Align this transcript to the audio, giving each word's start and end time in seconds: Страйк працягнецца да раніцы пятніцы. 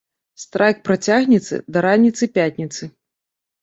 Страйк 0.43 0.77
працягнецца 0.89 1.61
да 1.77 1.87
раніцы 1.91 2.23
пятніцы. 2.43 2.95